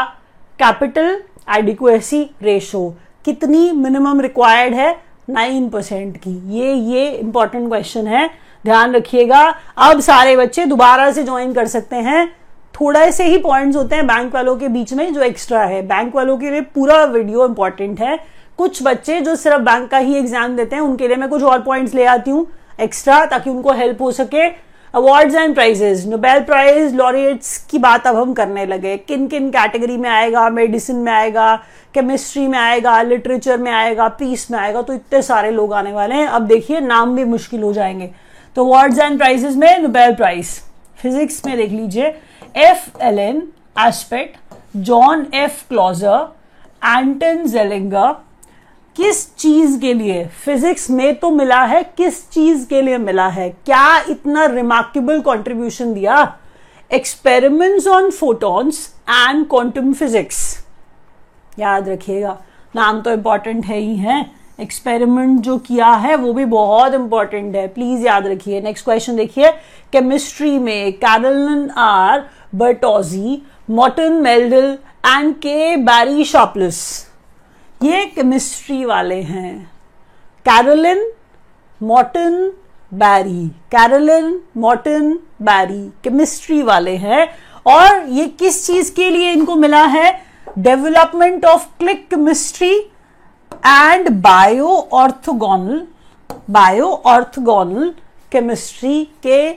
[0.59, 1.21] कैपिटल
[1.55, 2.89] एडिक्वेसी रेशो
[3.25, 4.95] कितनी मिनिमम रिक्वायर्ड है?
[5.29, 8.29] नाइन परसेंट की। ये ये इंपॉर्टेंट क्वेश्चन है।
[8.65, 9.43] ध्यान रखिएगा।
[9.77, 12.27] अब सारे बच्चे दोबारा से ज्वाइन कर सकते हैं।
[12.75, 16.15] थोड़ा से ही पॉइंट्स होते हैं बैंक वालों के बीच में, जो एक्स्ट्रा है। बैंक
[16.15, 18.17] वालों के लिए पूरा वीडियो इंपॉर्टेंट है।
[18.57, 21.61] कुछ बच्चे जो सिर्फ़ बैंक का ही एग्ज़ाम देते हैं, उनके लिए मैं कुछ और
[21.61, 22.47] पॉइंट्स ले आती हूँ
[22.79, 24.45] एक्स्ट्रा ताकि उनको हेल्प हो सके।
[24.93, 29.97] Awards and prizes Nobel prize laureates की बात अब हम करने लगे। किन किन कैटेगरी
[29.97, 30.49] में आएगा?
[30.49, 31.55] मेडिसिन में आएगा
[31.93, 36.15] केमिस्ट्री में आएगा लिटरेचर में आएगा पीस में आएगा तो इतने सारे लोग आने वाले
[36.15, 38.09] हैं। अब देखिए, नाम भी मुश्किल हो जाएँगे।
[38.57, 40.49] तो अवार्ड्स एंड प्राइजेस में नोबेल प्राइज
[40.97, 42.05] फिजिक्स में देख लीजिए.
[42.57, 43.41] F L N
[43.79, 46.27] Aspect John F Clauser
[46.85, 48.13] Anton Zeilinger
[48.95, 50.25] किस चीज़ के लिए?
[50.45, 53.49] फिजिक्स में तो मिला है, किस चीज़ के लिए मिला है?
[53.65, 56.17] क्या इतना रिमार्केबल कंट्रीब्यूशन दिया?
[56.91, 60.41] Experiments on photons and quantum physics
[61.59, 62.37] याद रखिएगा.
[62.75, 64.25] नाम तो इंपॉर्टेंट है ही, है?
[64.59, 69.51] एक्सपेरिमेंट जो किया है, वो भी बहुत इंपॉर्टेंट है। प्लीज़ याद रखिए। नेक्स्ट क्वेश्चन देखिए।
[69.93, 72.23] केमिस्ट्री में Carolyn R
[72.55, 76.77] Bertozzi Morten Meldal and K Barry Sharpless
[77.83, 79.71] ये केमिस्ट्री वाले हैं।
[80.45, 81.11] Carolyn
[81.83, 82.53] Morten
[82.93, 87.27] Barry Carolyn Morten Barry chemistry वाले हैं।
[87.65, 90.21] और ये किस चीज़ के लिए इनको मिला है?
[90.57, 92.79] Development of click chemistry
[93.51, 95.85] and bio orthogonal
[96.49, 97.93] bio orthogonal
[98.31, 99.51] chemistry के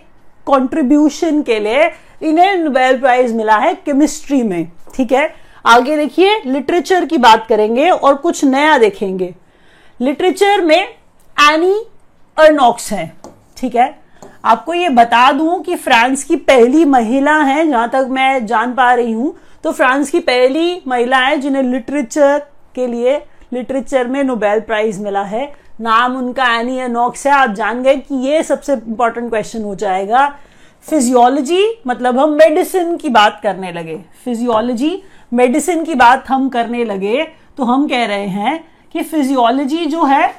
[0.46, 1.90] कंट्रीब्यूशन के लिए
[2.22, 5.33] इन्हें नोबेल प्राइज मिला है केमिस्ट्री में, ठीक है?
[5.66, 9.35] आगे देखिए लिटरेचर की बात करेंगे और कुछ नया देखेंगे।
[10.00, 11.74] लिटरेचर में एनी
[12.37, 13.12] अर्नॉक्स है,
[13.57, 13.94] ठीक है?
[14.44, 18.92] आपको ये बता दूँ कि फ्रांस की पहली महिला है, जहाँ तक मैं जान पा
[18.94, 22.38] रही हूँ तो फ्रांस की पहली महिला है जिन्हें लिटरेचर
[22.74, 23.16] के लिए
[23.53, 28.15] लिटरेचर में नोबेल प्राइज मिला है। नाम उनका एनी अर्नॉक्स है। आप जान गए कि
[28.15, 30.27] ये सबसे इंपॉर्टेंट क्वेश्चन हो जाएगा।
[30.87, 37.25] फिजियोलॉजी मतलब हम मेडिसिन की बात करने लगे। फिजियोलॉजी मेडिसिन की बात हम करने लगे।
[37.57, 40.35] तो हम कह रहे हैं कि फिजियोलॉजी जो है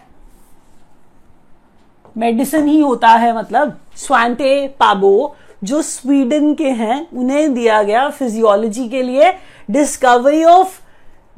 [2.17, 8.87] मेडिसिन ही होता है मतलब स्वांटे पाबो जो स्वीडन के हैं, उन्हें दिया गया फिजियोलॉजी
[8.89, 9.31] के लिए
[9.71, 10.80] discovery of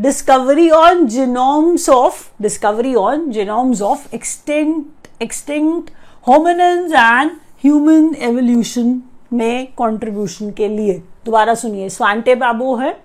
[0.02, 5.92] discovery on genomes of discovery on genomes of extent extinct
[6.28, 9.02] hominins and human evolution
[9.34, 10.94] में कंट्रीब्यूशन के लिए।
[11.26, 12.96] दोबारा सुनिए स्वांटे बाबू है।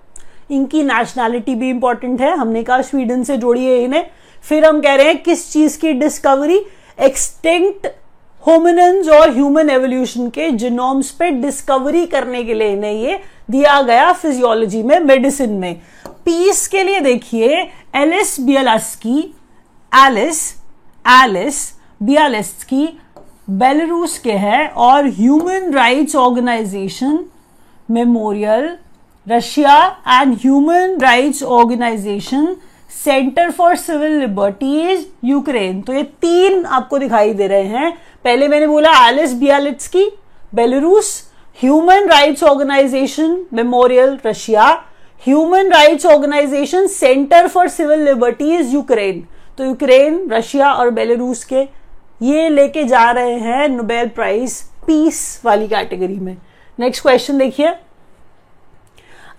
[0.51, 4.05] इनकी नेशनैलिटी भी इंपॉर्टेंट है। हमने कहा स्वीडन से जोड़िए इन्हें।
[4.43, 6.59] फिर हम कह रहे हैं किस चीज़ की डिस्कवरी
[6.99, 7.87] एक्सटिंक्ट
[8.43, 13.19] होमिनन्स और ह्यूमन एवोल्यूशन के जिनोम्स पे डिस्कवरी करने के लिए इन्हें ये
[13.51, 15.81] दिया गया फिजियोलॉजी में मेडिसिन में।
[16.25, 17.57] पीस के लिए देखिए
[17.95, 19.19] Ales Bialiatski
[19.91, 20.41] Ales
[21.05, 21.61] Ales
[22.03, 22.87] Bialiatski
[23.49, 27.19] Belarus के है और human rights organisation
[27.89, 28.69] Memorial
[29.27, 29.77] Russia
[30.07, 32.55] and human rights organisation
[33.03, 37.91] Center for Civil Liberties Ukraine तो ये तीन आपको दिखाई दे रहे हैं।
[38.23, 40.09] पहले मैंने बोला एलिस बियालिट्स की
[40.55, 41.11] Belarus
[41.59, 44.71] human rights organisation Memorial Russia
[45.21, 49.25] human rights organisation Center for Civil Liberties Ukraine
[49.57, 51.67] तो यूक्रेन रशिया और बेलारूस के
[52.21, 56.35] ये लेके जा रहे हैं नोबेल प्राइज पीस वाली कैटेगरी में।
[56.77, 57.73] नेक्स्ट क्वेश्चन देखिए।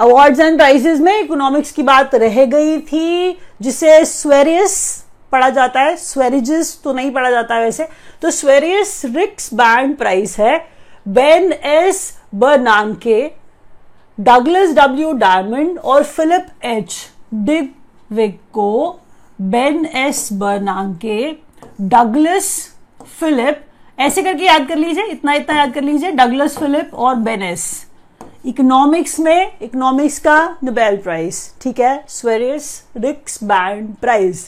[0.00, 5.96] अवार्ड्स एंड प्राइजेस में इकोनॉमिक्स की बात रह गई थी, जिसे स्वेरियस पढ़ा जाता है।
[5.96, 7.88] स्वेरिजिस तो नहीं पढ़ा जाता है वैसे।
[8.22, 10.56] तो स्वेरियस रिक्स बैंड प्राइस है।
[11.06, 13.20] Ben S Bernanke
[14.18, 16.94] Douglas W Diamond और Philip H
[17.34, 18.98] Dybvig
[19.38, 21.32] Ben S Bernanke
[21.80, 22.50] Douglas
[23.20, 23.64] Philip
[23.98, 27.64] ऐसे करके याद कर लीजिए, इतना इतना याद कर लीजिए डगलस फिलिप और बेनेस
[28.46, 32.04] इकोनॉमिक्स में इकोनॉमिक्स का नोबेल प्राइज ठीक है?
[32.08, 32.84] Sveriges
[33.44, 34.46] Riksbank prize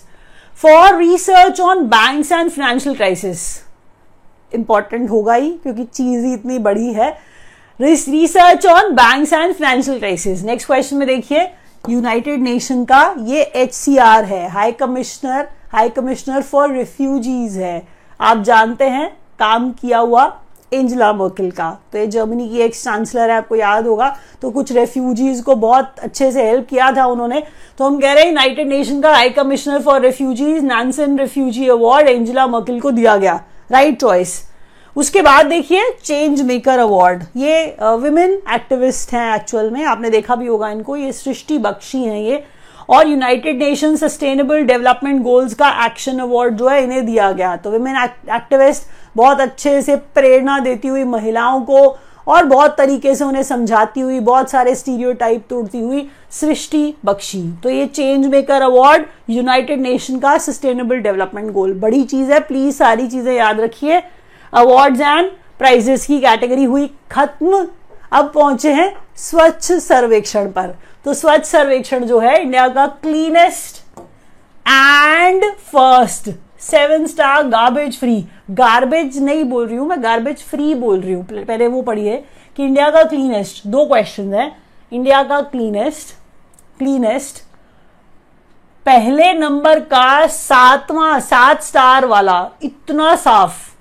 [0.59, 3.43] for research on banks and financial crisis
[4.53, 7.11] important होगा ही, क्योंकि चीज़ ही इतनी बड़ी है।
[7.81, 11.49] Research on banks and financial crisis next question में देखिए
[11.85, 17.83] यूनाइटेड नेशन का ये एचसीआर है high commissioner high commissioner for refugees है।
[18.21, 19.09] आप जानते हैं,
[19.39, 20.25] काम किया हुआ
[20.73, 24.73] एंजला मर्किल का। तो ये जर्मनी की एक्स चांसलर है, आपको याद होगा। तो कुछ
[24.73, 27.43] रेफ्यूजीज को बहुत अच्छे से हेल्प किया था उन्होंने।
[27.79, 32.09] तो हम कह रहे हैं यूनाइटेड नेशन का high commissioner for refugees Nansen refugee award
[32.09, 34.41] Angela Merkel को दिया गया। राइट right चॉइस
[34.97, 40.47] उसके बाद देखिए चेंज मेकर अवार्ड ये विमेन एक्टिविस्ट हैं एक्चुअल में, आपने देखा भी
[40.47, 42.43] होगा इनको, ये सृष्टि बख्शी हैं ये.
[42.89, 47.57] और United Nation sustainable development goals का एक्शन अवार्ड जो है, इन्हें दिया गया.
[47.57, 51.87] तो विमेन एक्टिविस्ट बहुत अच्छे से प्रेरणा देती हुई महिलाओं को
[52.27, 57.43] और बहुत तरीके से उन्हें समझाती हुई, बहुत सारे स्टीरियोटाइप तोड़ती हुई सृष्टि बख्शी.
[57.63, 62.75] तो ये change maker award United Nation का सस्टेनेबल डेवलपमेंट गोल बड़ी चीज़ है प्लीज़
[62.77, 64.03] सारी चीज़ें याद रखिए.
[64.53, 67.67] अवार्ड्स एंड प्राइजेस की कैटेगरी हुई खत्म।
[68.13, 73.81] अब पहुँचे हैं स्वच्छ सर्वेक्षण पर। तो स्वच्छ सर्वेक्षण जो है इंडिया का cleanest
[74.67, 76.31] and first
[76.63, 81.25] seven star garbage free garbage नहीं बोल रही हूँ मैं गार्बेज फ्री बोल रही हूँ।
[81.27, 82.23] पहले वो पढ़िए
[82.57, 84.51] कि इंडिया का क्लीनेस्ट दो क्वेश्चन है।
[84.93, 86.15] इंडिया का क्लीनेस्ट
[86.79, 87.43] क्लीनेस्ट
[88.87, 93.72] पहले नंबर का सातवां सात स्टार वाला। इतना साफ़।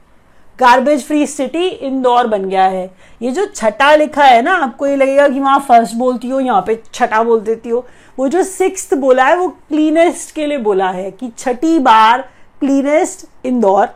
[0.62, 2.90] गार्बेज फ्री सिटी इंदौर बन गया है।
[3.22, 6.62] ये जो छठा लिखा है ना, आपको ये लगेगा कि वहाँ फ़र्स्ट बोलती हो, यहाँ
[6.68, 7.86] पे छठा बोल देती हो।
[8.18, 12.22] वो जो सिक्स बोला है, वो क्लीनेस्ट के लिए बोला है कि छठी बार
[12.62, 13.88] क्लीनेस्ट इंदौर।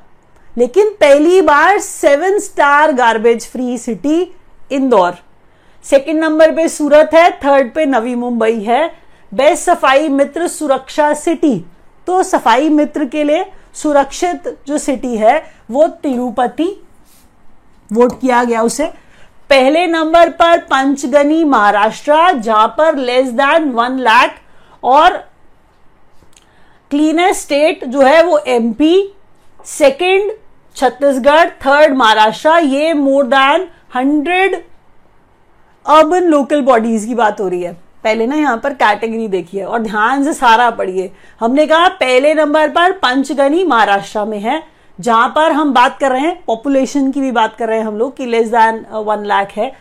[0.58, 4.21] लेकिन पहली बार seven star garbage free city
[4.71, 5.17] Indore.
[5.84, 8.86] Second number पे सूरत है थर्ड पे नवी मुंबई है।
[9.32, 11.58] बेस्ट सफ़ाई मित्र सुरक्षा सिटी
[12.08, 13.45] तो सफ़ाई मित्र के लिए
[13.76, 16.70] सुरक्षित जो सिटी है, वो तिरुपति
[17.90, 18.86] वोट किया गया उसे।
[19.50, 24.40] पहले नंबर पर पंचगनी महाराष्ट्र, जहाँ पर लेस देन वन लाख
[24.84, 25.18] और
[26.92, 29.14] क्लीनेस्ट स्टेट जो है वो MP
[29.68, 30.32] second
[30.76, 34.56] Chhattisgarh third Maharashtra, ये more than hundred
[35.86, 39.82] urban local bodies की बात हो रही है। पहले ना यहाँ पर कैटेगरी देखिए और
[39.82, 44.62] ध्यान से सारा पढ़िए। हमने कहा पहले नंबर पर पंचगनी महाराष्ट्र में है,
[45.00, 47.98] जहाँ पर हम बात कर रहे हैं पॉपुलेशन की भी बात कर रहे हैं हम
[47.98, 49.72] लोग कि लेस देन वन लाख है।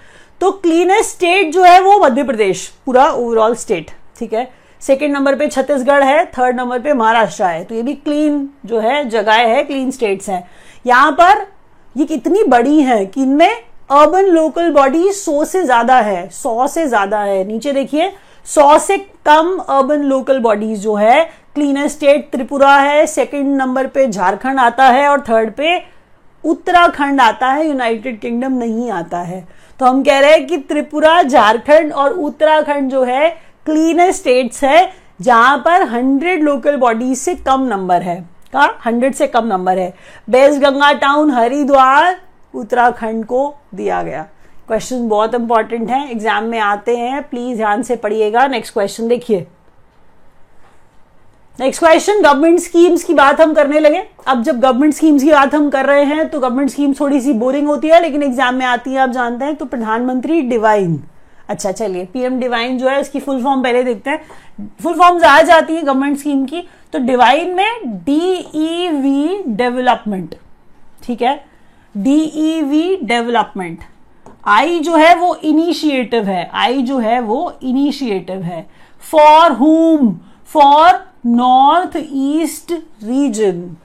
[0.40, 4.48] तो क्लीनेस्ट स्टेट जो है वो मध्य प्रदेश, पूरा ओवरऑल स्टेट ठीक है?
[4.82, 8.80] सेकेंड नंबर पे छत्तीसगढ़ है थर्ड नंबर पे महाराष्ट्र है। तो ये भी क्लीन जो
[8.80, 10.42] है, जगह है क्लीन स्टेट्स हैं।
[10.84, 11.46] यहाँ पर
[11.94, 16.86] ये कितनी बड़ी है कि इनमें अर्बन लोकल बॉडी सौ से ज़्यादा है, सौ से
[16.86, 18.10] ज़्यादा है। नीचे देखिए,
[18.46, 24.06] सौ से कम अर्बन लोकल बॉडीज जो है क्लीन स्टेट त्रिपुरा है सेकंड नंबर पे
[24.06, 25.76] झारखंड आता है और थर्ड पे
[26.44, 29.46] उत्तराखंड आता है यूनाइटेड किंगडम नहीं आता है।
[29.80, 33.30] तो हम कह रहे हैं कि त्रिपुरा, झारखंड और उत्तराखंड जो है
[33.66, 38.20] क्लीन स्टेट्स है, जहाँ पर हंड्रेड लोकल बॉडीज से कम नंबर है।
[38.52, 39.92] का हंड्रेड से कम नंबर है।
[40.28, 42.16] बेस्ट गंगा टाउन हरिद्वार
[42.54, 44.22] उत्तराखंड को दिया गया।
[44.68, 49.46] क्वेश्चन बहुत इंपॉर्टेंट है एग्ज़ाम में आते हैं प्लीज़ ध्यान से पढ़िएगा। नेक्स्ट क्वेश्चन देखिए।
[51.58, 55.54] नेक्स्ट क्वेश्चन गवर्नमेंट स्कीम्स की बात हम करने लगे। अब जब गवर्नमेंट स्कीम्स की बात
[55.54, 58.66] हम कर रहे हैं तो गवर्नमेंट स्कीम थोड़ी सी बोरिंग होती है, लेकिन एग्ज़ाम में
[58.66, 61.02] आती है, आप जानते हैं तो प्रधानमंत्री डिवाइन
[61.48, 64.20] अच्छा चलिए पीएम डिवाइन जो है, उसकी फुल फॉर्म पहले देखते हैं।
[64.82, 70.34] फुल फॉर्म आ जाती है गवर्नमेंट स्कीम की तो डिवाइन में डीईवी डेवलपमेंट
[71.02, 71.34] ठीक है?
[71.96, 73.78] डीईवी डेवलपमेंट
[74.46, 76.50] आई जो है वो इनिशिएटिव है.
[76.52, 78.66] आई जो है वो इनिशिएटिव है.
[79.10, 80.08] For whom
[80.46, 83.76] for North East region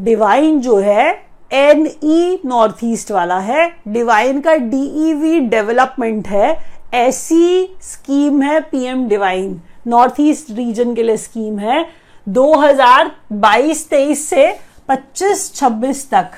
[0.00, 1.10] DevINE जो है
[1.52, 3.68] एन ई नॉर्थ ईस्ट वाला है.
[3.88, 6.56] डिवाइन का डीईवी डेवलपमेंट है.
[6.94, 11.84] ऐसी स्कीम है PM DevINE North East region के लिए स्कीम है.
[12.26, 14.52] 2022-23 से
[14.88, 16.30] 25-26 तक.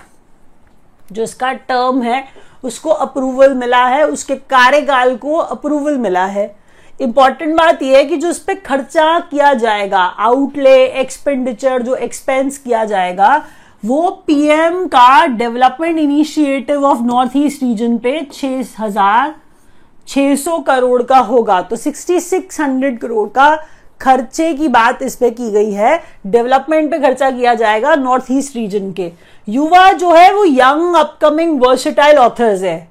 [1.13, 2.25] जो इसका टर्म है,
[2.65, 6.55] उसको अप्रूवल मिला है, उसके कार्यकाल को अप्रूवल मिला है।
[7.01, 12.59] इंपॉर्टेंट बात यह है कि जो इस पर खर्चा किया जाएगा आउटले एक्सपेंडिचर जो एक्सपेंस
[12.59, 13.45] किया जाएगा,
[13.83, 19.35] वो पीएम का development initiative of North East region पे छह हज़ार
[20.09, 23.55] छह सौ करोड़ का होगा। तो सिक्सटी सिक्स हंड्रेड करोड़ का
[24.01, 28.57] खर्चे की बात इस पे की गई है। डेवलपमेंट पे खर्चा किया जाएगा नॉर्थ ईस्ट
[28.57, 29.11] रीजन के।
[29.49, 32.89] युवा जो है वो यंग अपकमिंग वर्सिटाइल ऑथर्स है।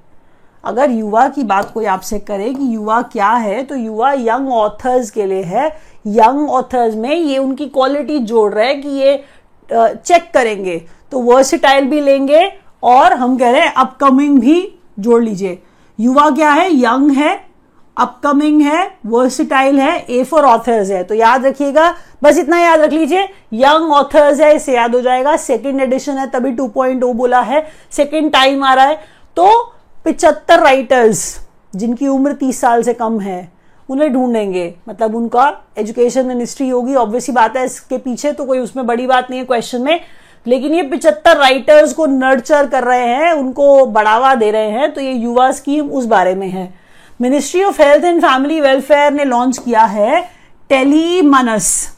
[0.64, 5.12] अगर युवा की बात कोई आपसे करे कि युवा क्या है तो युवा यंग ऑथर्स
[5.12, 5.68] के लिए है।
[6.08, 9.24] यंग ऑथर्स में ये उनकी क्वालिटी जोड़ रहे हैं कि ये
[9.70, 10.78] चेक करेंगे।
[11.12, 12.42] तो वर्सिटाइल भी लेंगे
[12.84, 15.58] और हम कह रहे हैं अपकमिंग भी जोड़ लीजिए।
[16.00, 16.70] युवा क्या है?
[16.76, 17.51] यंग है
[17.98, 22.92] अपकमिंग है, वर्सिटाइल है ए फॉर ऑथर्स है। तो याद रखिएगा, बस इतना याद रख
[22.92, 23.22] लीजिए
[23.54, 28.32] यंग ऑथर्स है इसे याद हो जाएगा। सेकेंड एडिशन है, तभी 2.0 बोला है। सेकेंड
[28.32, 29.00] टाइम आ रहा है।
[29.38, 29.74] तो
[30.06, 31.40] पिचहत्तर राइटर्स
[31.76, 33.52] जिनकी उम्र 30 साल से कम है,
[33.90, 38.88] उन्हें ढूंढेंगे। मतलब उनका एजुकेशन मिनिस्ट्री होगी। ऑब्वियसली बात है, इसके पीछे तो कोई उसमें
[38.88, 40.00] बड़ी बात नहीं है क्वेश्चन में।
[40.48, 45.02] लेकिन ये पिचहत्तर राइटर्स को नर्चर कर रहे हैं, उनको बढ़ावा दे रहे हैं। तो
[45.02, 46.81] ये युवा स्कीम उस बारे में है।
[47.22, 50.22] Ministry of Health and Family Welfare ने लॉन्च किया है
[50.70, 51.98] टेली मनस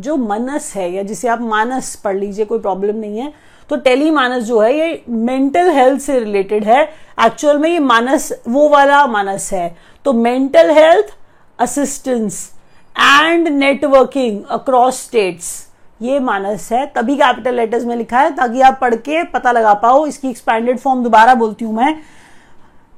[0.00, 3.32] जो मनस है या जिसे आप मानस पढ़ लीजिए, कोई प्रॉब्लम नहीं है।
[3.70, 6.82] तो टेली मानस जो है, ये मेंटल हेल्थ से रिलेटेड है।
[7.24, 11.12] एक्चुअल में ये मानस, वो वाला मानस है। तो mental health
[11.58, 12.50] assistance
[12.96, 15.52] and networking across states
[16.00, 19.74] ये मानस है। तभी कैपिटल लेटर्स में लिखा है, ताकि आप पढ़ के पता लगा
[19.74, 21.94] पाओ। इसकी एक्सपैंडेड फॉर्म दोबारा बोलती हूँ मैं।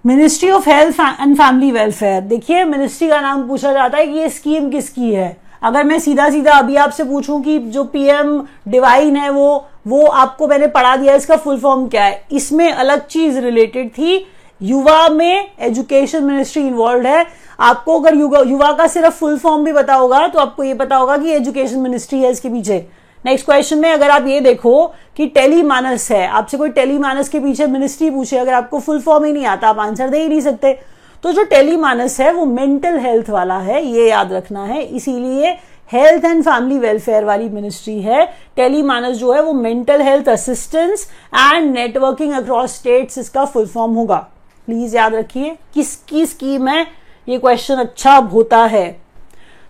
[0.05, 4.29] Ministry of Health and Family Welfare देखिए मिनिस्ट्री का नाम पूछा जाता है कि ये
[4.29, 5.37] स्कीम किसकी है?
[5.63, 10.47] अगर मैं सीधा सीधा अभी आपसे पूछूँ कि जो पीएम डिवाइन है वो वो आपको
[10.49, 12.23] मैंने पढ़ा दिया, इसका फुल फॉर्म क्या है?
[12.33, 14.27] इसमें अलग चीज़ रिलेटेड थी।
[14.61, 17.25] युवा में एजुकेशन मिनिस्ट्री इन्वॉल्व है।
[17.61, 18.17] आपको अगर
[18.49, 21.79] युवा का सिर्फ़ फुल फॉर्म भी पता होगा तो आपको ये पता होगा कि एजुकेशन
[21.81, 22.87] मिनिस्ट्री है इसके पीछे।
[23.27, 27.29] नेक्स्ट क्वेश्चन में अगर आप ये देखो कि टेली मानस है, आपसे कोई टेली मानस
[27.29, 30.29] के पीछे मिनिस्ट्री पूछे, अगर आपको फुल फॉर्म ही नहीं आता, आप आंसर दे ही
[30.29, 30.79] नहीं सकते।
[31.23, 35.59] तो जो टेली मानस है, वो मेंटल हेल्थ वाला है, ये याद रखना है। इसीलिए
[35.93, 41.09] हेल्थ एंड फैमिली वेलफेयर वाली मिनिस्ट्री है। टेली मानस जो है, वो mental health assistance
[41.35, 44.29] and networking across states इसका फुल फॉर्म होगा।
[44.67, 46.87] प्लीज़ याद रखिए, किसकी स्कीम है?
[47.29, 49.02] ये क्वेश्चन अच्छा होता है।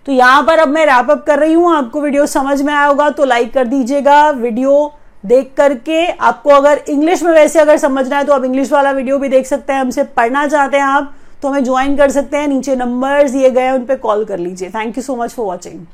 [0.06, 2.86] तो यहाँ पर अब मैं रैप अप कर रही हूँ। आपको वीडियो समझ में आया
[2.86, 4.92] होगा तो लाइक कर दीजिएगा। वीडियो
[5.24, 9.18] देख करके आपको अगर इंग्लिश में वैसे अगर समझना है तो आप इंग्लिश वाला वीडियो
[9.18, 12.48] भी देख सकते हैं। हमसे पढ़ना चाहते हैं आप तो हमें ज्वाइन कर सकते हैं।
[12.48, 15.84] नीचे नंबर्स ये गए उन पर कॉल कर लीजिए। Thank you so much for watching